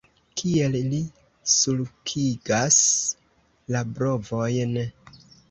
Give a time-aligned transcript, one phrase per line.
[0.39, 1.01] Kiel li
[1.55, 2.81] sulkigas
[3.77, 4.75] la brovojn!